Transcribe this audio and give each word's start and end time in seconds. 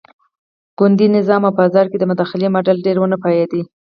ګوندي 0.77 1.07
نظام 1.17 1.41
او 1.47 1.51
په 1.55 1.57
بازار 1.59 1.85
کې 1.91 1.97
د 1.99 2.03
مداخلې 2.11 2.47
ماډل 2.53 2.77
ډېر 2.85 2.97
ونه 2.99 3.17
پایېد. 3.23 3.51